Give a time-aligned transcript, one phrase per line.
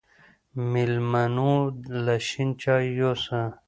[0.71, 1.53] مېلمنو
[2.05, 3.41] له شين چای يوسه